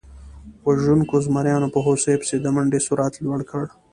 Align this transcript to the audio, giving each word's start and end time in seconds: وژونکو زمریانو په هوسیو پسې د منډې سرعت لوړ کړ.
وژونکو 0.67 1.15
زمریانو 1.27 1.67
په 1.73 1.79
هوسیو 1.85 2.21
پسې 2.21 2.35
د 2.39 2.47
منډې 2.55 2.79
سرعت 2.87 3.13
لوړ 3.25 3.39
کړ. 3.51 3.63